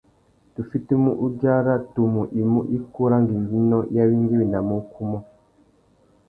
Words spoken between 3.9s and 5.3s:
i awéngüéwinamú ukú umô.